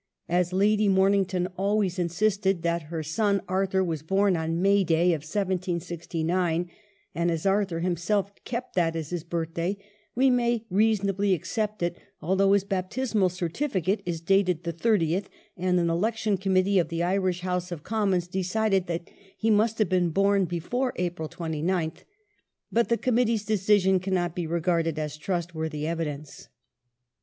[0.27, 5.11] As Lady Morn ington always insisted that her son Arthur was bom on May Day,
[5.11, 6.71] 1769,
[7.13, 9.77] and as Arthur himself kept that as his birthday,
[10.15, 15.91] we may reasonably accept it, although his baptismal certificate is dated the 30th, and an
[15.91, 19.07] election committee of the Irish House of Commons decided that
[19.37, 22.05] he must have been bom before April 29th;
[22.71, 26.47] but the committee's decision cannot be regarded as trustworthy evidence.